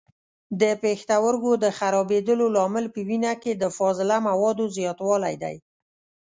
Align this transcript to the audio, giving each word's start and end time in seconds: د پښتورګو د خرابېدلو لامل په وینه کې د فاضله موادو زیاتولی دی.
د 0.61 0.63
پښتورګو 0.81 1.51
د 1.63 1.65
خرابېدلو 1.77 2.45
لامل 2.55 2.85
په 2.93 2.99
وینه 3.07 3.33
کې 3.41 3.51
د 3.55 3.63
فاضله 3.77 4.15
موادو 4.27 4.65
زیاتولی 4.77 5.35
دی. 5.43 5.55